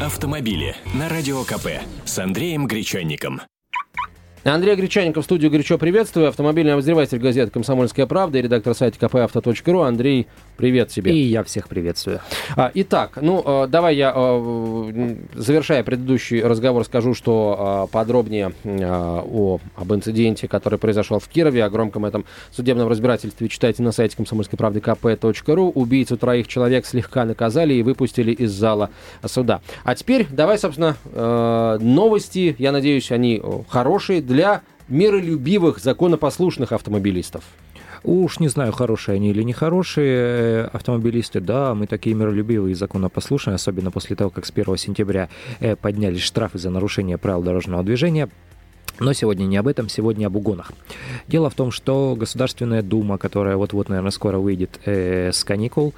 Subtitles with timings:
[0.00, 1.66] автомобили на Радио КП
[2.06, 3.42] с Андреем Гречанником.
[4.42, 6.28] Андрей Гречаников в студию горячо приветствую.
[6.28, 9.86] Автомобильный обозреватель газеты «Комсомольская правда» и редактор сайта kpauto.ru.
[9.86, 11.12] Андрей, привет тебе.
[11.12, 12.20] И я всех приветствую.
[12.56, 19.58] А, итак, ну, э, давай я, э, завершая предыдущий разговор, скажу, что э, подробнее о,
[19.76, 24.56] об инциденте, который произошел в Кирове, о громком этом судебном разбирательстве читайте на сайте комсомольской
[24.56, 25.70] правды kp.ru.
[25.74, 28.88] Убийцу троих человек слегка наказали и выпустили из зала
[29.26, 29.60] суда.
[29.84, 30.96] А теперь давай, собственно,
[31.78, 32.56] новости.
[32.58, 37.44] Я надеюсь, они хорошие для миролюбивых, законопослушных автомобилистов?
[38.02, 41.40] Уж не знаю, хорошие они или нехорошие э, автомобилисты.
[41.40, 46.22] Да, мы такие миролюбивые и законопослушные, особенно после того, как с 1 сентября э, поднялись
[46.22, 48.30] штрафы за нарушение правил дорожного движения.
[49.00, 50.72] Но сегодня не об этом, сегодня об угонах.
[51.26, 55.94] Дело в том, что Государственная Дума, которая вот-вот, наверное, скоро выйдет э, с каникул,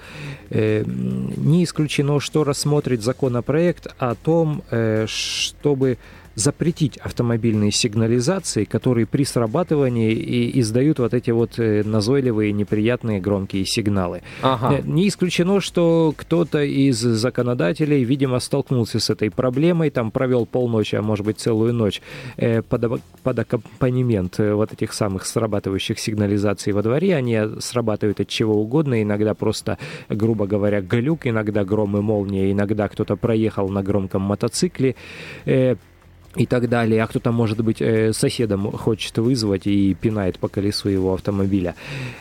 [0.51, 5.99] э, не исключено, что рассмотрит законопроект о том, э, чтобы
[6.35, 13.65] запретить автомобильные сигнализации, которые при срабатывании и издают вот эти вот э, назойливые, неприятные громкие
[13.67, 14.23] сигналы.
[14.43, 14.79] Ага.
[14.79, 20.97] Э, не исключено, что кто-то из законодателей, видимо, столкнулся с этой проблемой, там провел полночи,
[20.97, 22.01] а может быть целую ночь
[22.37, 27.17] э, под, под аккомпанемент вот этих самых срабатывающих сигнализаций во дворе.
[27.17, 32.89] Они срабатывают от чего угодно, иногда просто, грубо говоря, глюк, иногда гром и молния, иногда
[32.89, 34.97] кто-то проехал на громком мотоцикле
[36.37, 40.89] и так далее, а кто-то, может быть, э, соседом хочет вызвать и пинает по колесу
[40.89, 41.75] его автомобиля.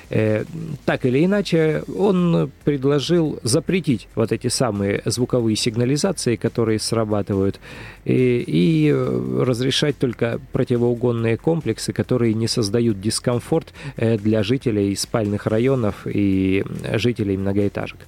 [0.09, 0.43] Э,
[0.85, 7.59] так или иначе, он предложил запретить вот эти самые звуковые сигнализации, которые срабатывают,
[8.03, 16.05] и, и разрешать только противоугонные комплексы, которые не создают дискомфорт э, для жителей спальных районов
[16.05, 17.99] и жителей многоэтажек.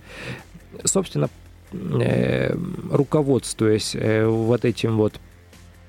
[0.83, 1.29] Собственно,
[2.91, 5.13] руководствуясь вот этим вот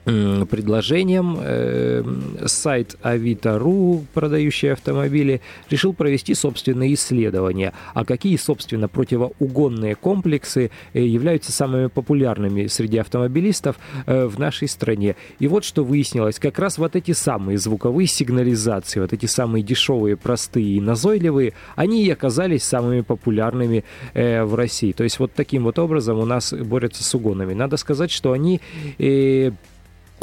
[0.05, 2.03] предложением э,
[2.47, 5.41] сайт Авито.ру, продающий автомобили,
[5.71, 7.73] решил провести собственные исследования.
[7.95, 15.17] А какие, собственно, противоугонные комплексы э, являются самыми популярными среди автомобилистов э, в нашей стране.
[15.39, 16.39] И вот что выяснилось.
[16.39, 22.05] Как раз вот эти самые звуковые сигнализации, вот эти самые дешевые, простые и назойливые, они
[22.05, 23.85] и оказались самыми популярными
[24.15, 24.93] в России.
[24.93, 27.55] То есть вот таким вот образом у нас борются с угонами.
[27.55, 28.61] Надо сказать, что они...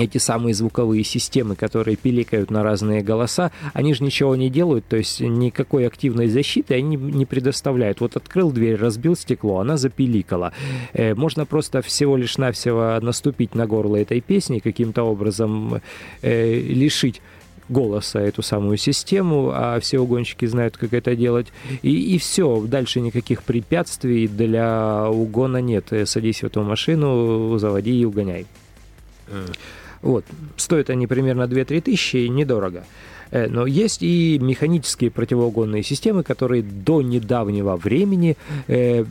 [0.02, 4.98] Эти самые звуковые системы, которые пиликают на разные голоса, они же ничего не делают, то
[4.98, 8.02] есть никакой активной защиты они не предоставляют.
[8.02, 10.54] Вот открыл дверь, разбил стекло, она запиликала.
[10.94, 15.82] Э, можно просто всего лишь навсего наступить на горло этой песни, каким-то образом
[16.24, 17.22] э, лишить
[17.70, 21.48] голоса эту самую систему, а все угонщики знают, как это делать.
[21.84, 25.94] И, и все, дальше никаких препятствий для угона нет.
[25.94, 28.48] Э, садись в эту машину, заводи и угоняй.
[30.02, 30.26] Вот.
[30.56, 32.84] Стоят они примерно 2-3 тысячи, недорого.
[33.32, 39.04] Э, но есть и механические противоугонные системы, которые до недавнего времени э,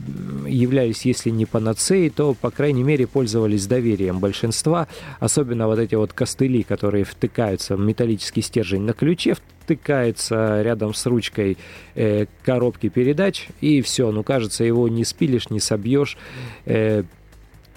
[0.47, 4.87] являлись, если не панацеей, то, по крайней мере, пользовались доверием большинства.
[5.19, 11.05] Особенно вот эти вот костыли, которые втыкаются в металлический стержень на ключе, втыкается рядом с
[11.05, 11.57] ручкой
[11.95, 16.17] э, коробки передач, и все, ну, кажется, его не спилишь, не собьешь.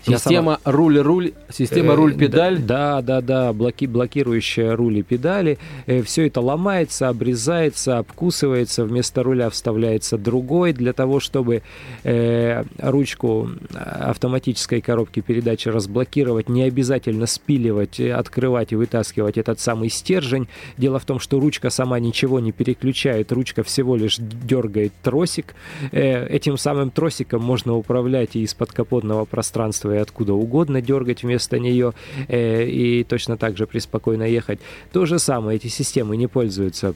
[0.06, 0.76] Система сама...
[0.76, 2.58] руль-руль, система э, руль-педаль.
[2.58, 5.58] Да, да, да, блоки, блокирующая рули педали.
[5.86, 11.62] Э, все это ломается, обрезается, обкусывается, вместо руля вставляется другой для того, чтобы
[12.02, 16.48] э, ручку автоматической коробки передачи разблокировать.
[16.48, 20.48] Не обязательно спиливать, открывать и вытаскивать этот самый стержень.
[20.76, 25.54] Дело в том, что ручка сама ничего не переключает, ручка всего лишь дергает тросик.
[25.92, 31.58] Э, этим самым тросиком можно управлять и из подкапотного пространства и откуда угодно дергать вместо
[31.58, 31.92] нее
[32.28, 34.58] э, и точно так же преспокойно ехать.
[34.92, 36.94] То же самое, эти системы не пользуются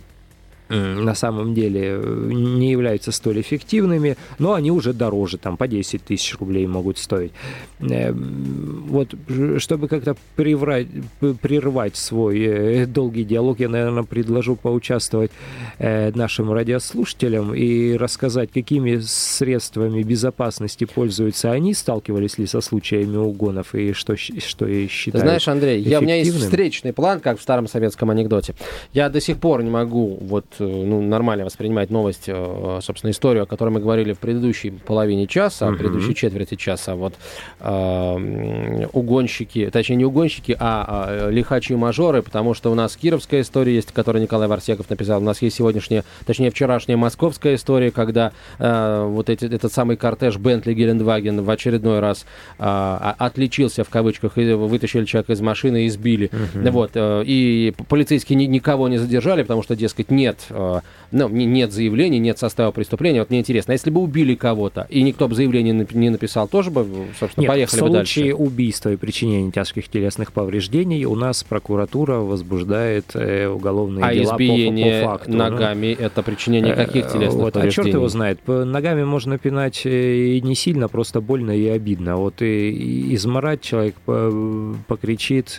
[0.69, 6.05] на самом деле э, не являются столь эффективными, но они уже дороже, там по 10
[6.05, 7.33] тысяч рублей могут стоить.
[7.81, 9.15] Э, вот,
[9.59, 10.89] чтобы как-то прервать,
[11.41, 15.31] прервать свой э, долгий диалог, я, наверное, предложу поучаствовать
[15.79, 23.93] нашим радиослушателям и рассказать, какими средствами безопасности пользуются они, сталкивались ли со случаями угонов и
[23.93, 28.11] что, что считают Знаешь, Андрей, я, у меня есть встречный план, как в старом советском
[28.11, 28.55] анекдоте.
[28.93, 32.29] Я до сих пор не могу вот ну, нормально воспринимать новость,
[32.81, 36.95] собственно, историю, о которой мы говорили в предыдущей половине часа, в предыдущей четверти часа.
[36.95, 37.15] Вот
[37.61, 43.75] э, угонщики, точнее, не угонщики, а, а лихачи мажоры, потому что у нас кировская история
[43.75, 45.21] есть, которую Николай Варсеков написал.
[45.21, 50.37] У нас есть сегодняшняя, точнее, вчерашняя московская история, когда э, вот эти, этот самый кортеж
[50.37, 52.27] Бентли Гелендваген в очередной раз
[52.59, 52.65] э,
[53.19, 56.31] отличился, в кавычках, и вытащили человека из машины и избили.
[56.33, 56.71] Uh-huh.
[56.71, 60.81] Вот, э, и полицейские ни, никого не задержали, потому что, дескать, нет, э,
[61.11, 63.21] ну, нет заявлений, нет состава преступления.
[63.21, 66.71] Вот мне интересно, а если бы убили кого-то, и никто бы заявление не написал, тоже
[66.71, 66.87] бы,
[67.19, 68.11] собственно, нет, поехали бы дальше?
[68.11, 74.15] в случае убийства и причинения тяжких телесных повреждений у нас прокуратура возбуждает э, уголовные а
[74.15, 75.33] дела избиение по, по факту.
[75.33, 77.69] ногами ну, это причинение каких э, телесных вот, повреждений?
[77.69, 78.41] А черт его знает.
[78.47, 82.17] Ногами можно пинать и не сильно, просто больно и обидно.
[82.17, 83.95] Вот и, и изморать человек
[84.87, 85.57] покричит,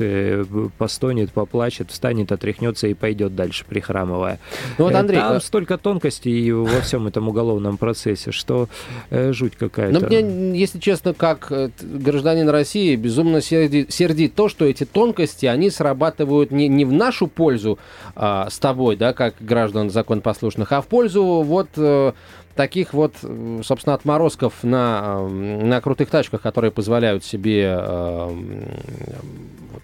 [0.78, 4.40] постонет, поплачет, встанет, отряхнется и пойдет дальше, прихрамывая.
[4.80, 5.40] Ну вот, Андрей, Там а...
[5.42, 8.70] столько тонкостей во всем этом уголовном процессе, что
[9.10, 10.00] э, жуть какая-то.
[10.00, 15.70] Но мне, если честно, как гражданин России, безумно сердит, сердит то, что эти тонкости, они
[15.70, 17.78] срабатывают не, не в нашу пользу
[18.16, 22.14] а, с тобой, да, как граждан законопослушных, а в пользу вот э,
[22.56, 23.16] таких вот,
[23.64, 28.28] собственно, отморозков на, на крутых тачках, которые позволяют себе э,
[29.72, 29.84] вот,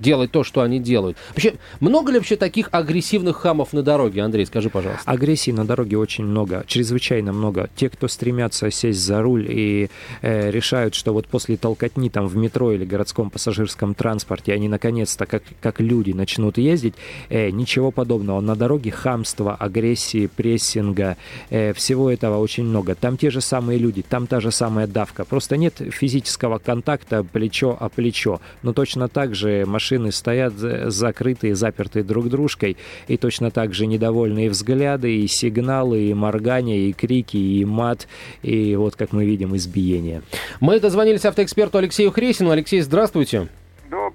[0.00, 1.16] делать то, что они делают.
[1.30, 5.02] Вообще, много ли вообще таких агрессивных хамов на дороге, Андрей, скажи, пожалуйста.
[5.04, 7.68] Агрессии на дороге очень много, чрезвычайно много.
[7.76, 9.90] Те, кто стремятся сесть за руль и
[10.22, 15.26] э, решают, что вот после толкотни там в метро или городском пассажирском транспорте они наконец-то
[15.26, 16.94] как, как люди начнут ездить,
[17.28, 18.40] э, ничего подобного.
[18.40, 21.16] На дороге хамства, агрессии, прессинга,
[21.50, 22.94] э, всего этого очень много.
[22.94, 25.24] Там те же самые люди, там та же самая давка.
[25.24, 28.40] Просто нет физического контакта плечо о плечо.
[28.62, 32.76] Но точно так же машина машины стоят закрытые, запертые друг дружкой,
[33.08, 38.06] и точно так же недовольные взгляды, и сигналы, и моргание, и крики, и мат,
[38.42, 40.22] и вот, как мы видим, избиение.
[40.60, 42.50] Мы дозвонились автоэксперту Алексею Хресину.
[42.50, 43.48] Алексей, здравствуйте.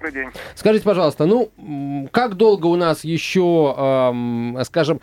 [0.06, 0.31] Добрый день.
[0.54, 1.52] Скажите, пожалуйста, ну,
[2.12, 5.02] как долго у нас еще, эм, скажем,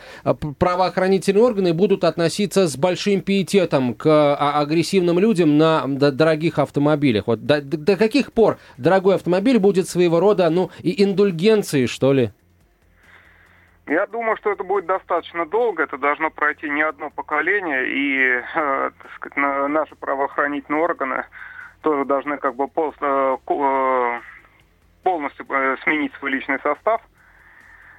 [0.58, 7.26] правоохранительные органы будут относиться с большим пиететом к а, агрессивным людям на дорогих автомобилях?
[7.26, 12.30] Вот до, до каких пор дорогой автомобиль будет своего рода, ну, и индульгенцией, что ли?
[13.88, 18.90] Я думаю, что это будет достаточно долго, это должно пройти не одно поколение, и э,
[19.02, 19.36] так сказать,
[19.68, 21.24] наши правоохранительные органы
[21.80, 24.20] тоже должны как бы пол, э, э
[25.02, 27.02] полностью э, сменить свой личный состав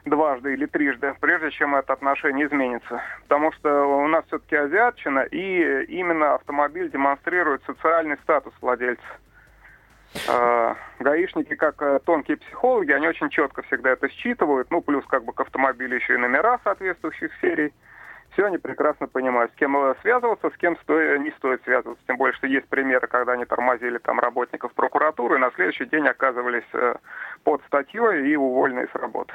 [0.05, 3.01] дважды или трижды, прежде чем это отношение изменится.
[3.23, 9.03] Потому что у нас все-таки азиатчина, и именно автомобиль демонстрирует социальный статус владельца.
[10.27, 15.25] Э, гаишники, как э, тонкие психологи, они очень четко всегда это считывают, ну, плюс как
[15.25, 17.73] бы к автомобилю еще и номера соответствующих серий
[18.33, 20.99] все они прекрасно понимают, с кем связываться, с кем сто...
[21.17, 22.03] не стоит связываться.
[22.07, 26.07] Тем более, что есть примеры, когда они тормозили там работников прокуратуры, и на следующий день
[26.07, 26.95] оказывались э,
[27.43, 29.33] под статьей и уволены с работы.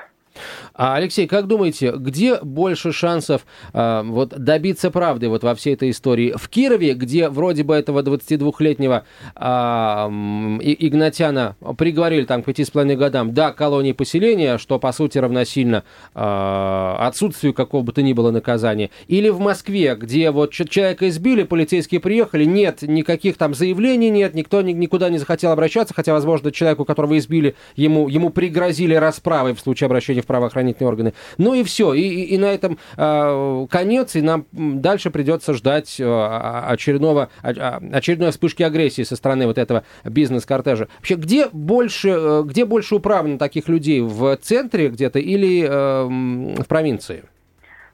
[0.75, 5.91] А, Алексей, как думаете, где больше шансов э, вот, добиться правды вот во всей этой
[5.91, 6.35] истории?
[6.37, 13.53] В Кирове, где вроде бы этого 22-летнего э, Игнатяна приговорили там к 5,5 годам до
[13.53, 15.85] колонии поселения, что по сути равносильно
[16.15, 18.91] э, отсутствию какого бы то ни было наказания?
[19.07, 24.63] Или в Москве, где вот человека избили, полицейские приехали, нет никаких там заявлений, нет, никто
[24.63, 29.61] ни, никуда не захотел обращаться, хотя, возможно, человеку, которого избили, ему, ему пригрозили расправой в
[29.61, 31.15] случае обращения в правоохранительные органы.
[31.37, 31.95] Ну и все.
[31.95, 38.63] И, и, на этом э, конец, и нам дальше придется ждать э, очередного, очередной вспышки
[38.63, 40.89] агрессии со стороны вот этого бизнес-кортежа.
[40.97, 44.01] Вообще, где больше, э, где больше управлено таких людей?
[44.01, 47.25] В центре где-то или э, в провинции?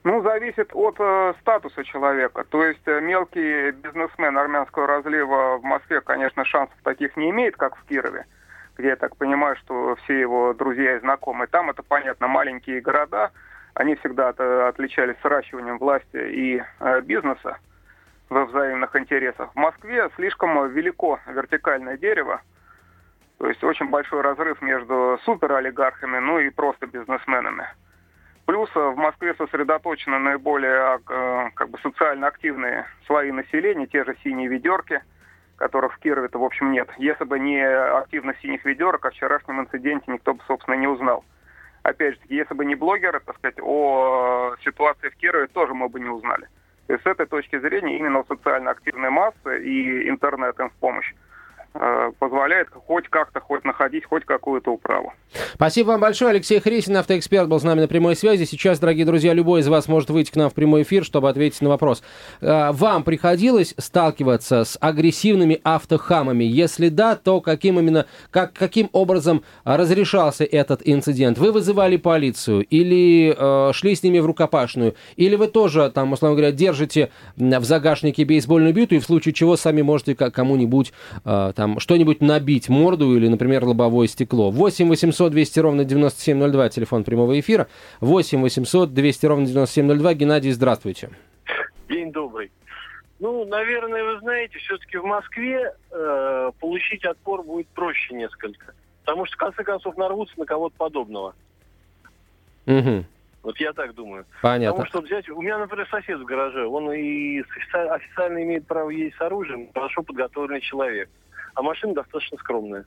[0.04, 2.44] Ну, зависит от э, статуса человека.
[2.50, 7.76] То есть э, мелкий бизнесмен армянского разлива в Москве, конечно, шансов таких не имеет, как
[7.76, 8.26] в Кирове
[8.76, 11.48] где я так понимаю, что все его друзья и знакомые.
[11.48, 13.30] Там это, понятно, маленькие города,
[13.74, 17.58] они всегда от, отличались сращиванием власти и э, бизнеса
[18.28, 19.52] во взаимных интересах.
[19.52, 22.40] В Москве слишком велико вертикальное дерево,
[23.38, 27.66] то есть очень большой разрыв между суперолигархами, ну и просто бизнесменами.
[28.46, 34.16] Плюс э, в Москве сосредоточены наиболее э, как бы социально активные слои населения, те же
[34.22, 35.00] синие ведерки–
[35.56, 36.88] которых в Кирове-то, в общем, нет.
[36.98, 41.24] Если бы не активность синих ведерок, о вчерашнем инциденте никто бы, собственно, не узнал.
[41.82, 46.00] Опять же если бы не блогеры, так сказать, о ситуации в Кирове тоже мы бы
[46.00, 46.48] не узнали.
[46.88, 51.23] Есть с этой точки зрения именно социально активная масса и интернет им в помощь э,
[52.18, 55.12] позволяет хоть как-то, хоть находить хоть какую-то управу.
[55.54, 56.30] Спасибо вам большое.
[56.30, 58.44] Алексей Хрисин, автоэксперт, был с нами на прямой связи.
[58.44, 61.60] Сейчас, дорогие друзья, любой из вас может выйти к нам в прямой эфир, чтобы ответить
[61.60, 62.02] на вопрос.
[62.40, 66.44] Э, вам приходилось сталкиваться с агрессивными автохамами?
[66.44, 71.38] Если да, то каким именно, как, каким образом разрешался этот инцидент?
[71.38, 74.94] Вы вызывали полицию или э, шли с ними в рукопашную?
[75.16, 79.56] Или вы тоже, там, условно говоря, держите в загашнике бейсбольную биту и в случае чего
[79.56, 80.92] сами можете кому-нибудь
[81.24, 84.50] э, там что-нибудь набить морду или, например, лобовое стекло?
[84.50, 87.68] 8 800 200 ровно 9702, телефон прямого эфира.
[88.00, 90.14] 8 800 200 ровно 9702.
[90.14, 91.10] Геннадий, здравствуйте.
[91.88, 92.50] День добрый.
[93.20, 98.74] Ну, наверное, вы знаете, все-таки в Москве э, получить отпор будет проще несколько.
[99.04, 101.34] Потому что, в конце концов, нарвутся на кого-то подобного.
[102.66, 103.04] Угу.
[103.44, 104.24] Вот я так думаю.
[104.40, 104.84] Понятно.
[104.84, 107.42] Потому что взять, у меня, например, сосед в гараже, он и
[107.72, 111.10] официально имеет право ездить с оружием, хорошо подготовленный человек.
[111.54, 112.84] А машина достаточно скромная.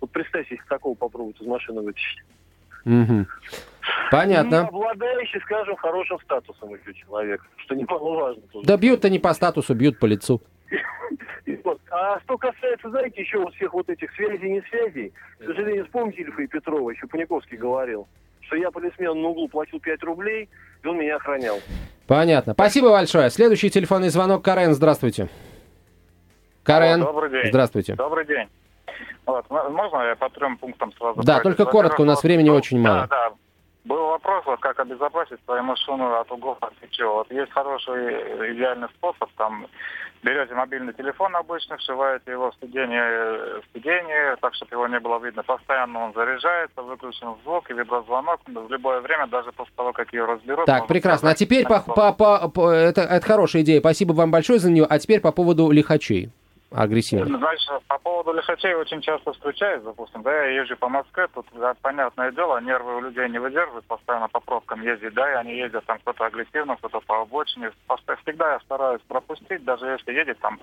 [0.00, 2.22] Вот представьте, если такого попробуют из машины вытащить.
[2.84, 3.26] Угу.
[4.10, 4.54] Понятно.
[4.54, 8.42] И обладающий, скажем, хорошим статусом еще человек, что немаловажно.
[8.52, 8.66] Тоже.
[8.66, 10.40] Да бьют-то не по статусу, бьют по лицу.
[11.64, 11.80] Вот.
[11.90, 16.22] А что касается, знаете, еще вот всех вот этих связей, не связей, к сожалению, вспомните
[16.22, 18.06] Ильфа и Петрова, еще Паниковский говорил,
[18.40, 20.48] что я полисмен на углу платил 5 рублей,
[20.82, 21.58] и он меня охранял.
[22.06, 22.54] Понятно.
[22.54, 23.28] Спасибо большое.
[23.28, 24.42] Следующий телефонный звонок.
[24.42, 25.28] Карен, здравствуйте.
[26.68, 27.02] Карен.
[27.02, 27.46] Алло, добрый день.
[27.46, 27.94] Здравствуйте.
[27.94, 28.46] Добрый день.
[29.24, 31.22] Вот, можно я по трем пунктам сразу?
[31.22, 33.06] Да, только коротко, у нас времени был, очень мало.
[33.08, 33.34] Да, да.
[33.84, 37.06] Был вопрос, вот, как обезопасить свою машину от углов от свечей.
[37.06, 39.66] Вот есть хороший идеальный способ, там
[40.22, 45.18] берете мобильный телефон обычно, вшиваете его в сиденье, в сиденье, так, чтобы его не было
[45.24, 45.42] видно.
[45.42, 50.26] Постоянно он заряжается, выключен звук и виброзвонок в любое время, даже после того, как ее
[50.26, 50.66] разберут.
[50.66, 51.30] Так, прекрасно.
[51.30, 53.80] А теперь по, по, по, по, это, это хорошая идея.
[53.80, 54.84] Спасибо вам большое за нее.
[54.84, 56.30] А теперь по поводу лихачей
[56.70, 57.40] агрессивных.
[57.40, 61.74] Дальше, по поводу лихачей очень часто встречаюсь, допустим, да, я езжу по Москве, тут, да,
[61.80, 65.84] понятное дело, нервы у людей не выдерживают, постоянно по пробкам ездить, да, и они ездят
[65.86, 67.70] там кто-то агрессивно, кто-то по обочине.
[68.22, 70.58] Всегда я стараюсь пропустить, даже если едет там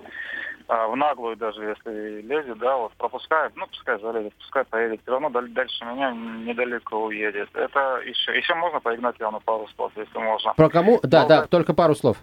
[0.68, 5.12] э, в наглую, даже если лезет, да, вот пропускает, ну, пускай залезет, пускай поедет, все
[5.12, 7.48] равно дальше меня недалеко уедет.
[7.54, 10.54] Это еще, еще можно поигнать я на пару слов, если можно.
[10.54, 11.00] Про кому?
[11.02, 12.16] Да, Но, да, только пару слов.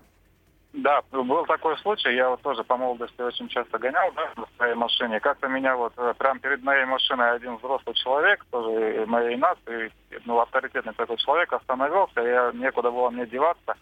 [0.73, 4.73] Да, был такой случай, я вот тоже по молодости очень часто гонял, да, на своей
[4.73, 5.19] машине.
[5.19, 9.91] Как-то меня вот э, прям перед моей машиной один взрослый человек, тоже моей нации,
[10.25, 13.75] ну, авторитетный такой человек, остановился, я некуда было мне деваться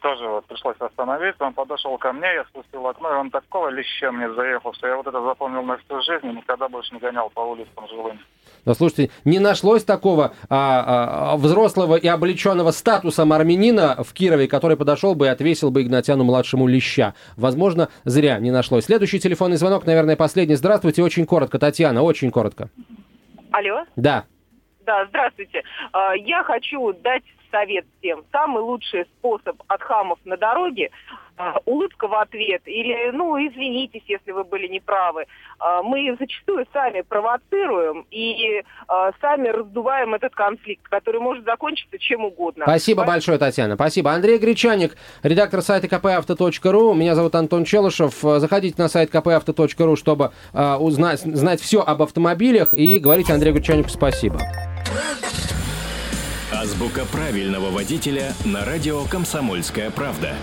[0.00, 1.44] тоже вот пришлось остановиться.
[1.44, 4.96] Он подошел ко мне, я спустил окно, и он такого леща мне заехал, что я
[4.96, 8.18] вот это запомнил на всю жизнь и никогда больше не гонял по улицам жилым.
[8.64, 14.76] Но слушайте, не нашлось такого а, а, взрослого и облеченного статусом армянина в Кирове, который
[14.76, 17.14] подошел бы и отвесил бы Игнатяну младшему леща.
[17.36, 18.84] Возможно, зря не нашлось.
[18.84, 20.54] Следующий телефонный звонок, наверное, последний.
[20.54, 22.70] Здравствуйте, очень коротко, Татьяна, очень коротко.
[23.50, 23.84] Алло.
[23.96, 24.24] Да.
[24.86, 25.62] Да, здравствуйте.
[25.92, 28.24] А, я хочу дать совет всем.
[28.32, 30.90] Самый лучший способ от хамов на дороге
[31.40, 35.24] а, улыбка в ответ или, ну, извинитесь, если вы были неправы.
[35.58, 38.62] А, мы зачастую сами провоцируем и
[39.20, 42.64] сами раздуваем этот конфликт, который может закончиться чем угодно.
[42.64, 43.76] Спасибо большое, Татьяна.
[43.76, 44.12] Спасибо.
[44.12, 46.94] Андрей Гречаник, редактор сайта kpauto.ru.
[46.94, 48.14] Меня зовут Антон Челышев.
[48.20, 54.40] Заходите на сайт kpauto.ru, чтобы узнать знать все об автомобилях и говорите Андрею Гречанику спасибо.
[56.60, 60.36] Азбука правильного водителя на радио «Комсомольская правда».